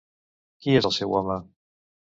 Qui 0.63 0.75
és 0.79 0.89
el 0.91 0.97
seu 0.99 1.15
home? 1.21 1.39